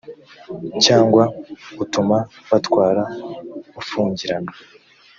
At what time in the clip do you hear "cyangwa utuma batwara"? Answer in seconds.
0.85-3.03